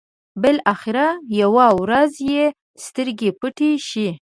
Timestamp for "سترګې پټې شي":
2.85-4.07